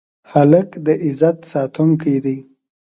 [0.31, 2.37] هلک د عزت ساتونکی دی.